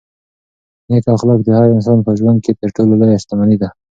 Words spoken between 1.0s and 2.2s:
اخلاق د هر انسان په